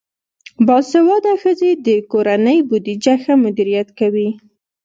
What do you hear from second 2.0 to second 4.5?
کورنۍ بودیجه ښه مدیریت کوي.